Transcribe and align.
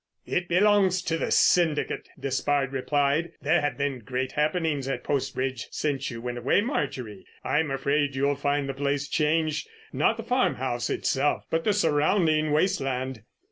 "It 0.25 0.47
belongs 0.47 1.03
to 1.03 1.17
the 1.19 1.29
syndicate," 1.29 2.09
Despard 2.19 2.71
replied. 2.73 3.33
"There 3.39 3.61
have 3.61 3.77
been 3.77 3.99
great 3.99 4.31
happenings 4.31 4.87
at 4.87 5.03
Post 5.03 5.35
Bridge 5.35 5.67
since 5.69 6.09
you 6.09 6.19
went 6.23 6.39
away, 6.39 6.59
Marjorie. 6.61 7.23
I'm 7.43 7.69
afraid 7.69 8.15
you'll 8.15 8.33
find 8.33 8.67
the 8.67 8.73
place 8.73 9.07
changed—not 9.07 10.17
the 10.17 10.23
farmhouse 10.23 10.89
itself, 10.89 11.45
but 11.51 11.65
the 11.65 11.73
surrounding 11.73 12.51
waste 12.51 12.81
land." 12.81 13.21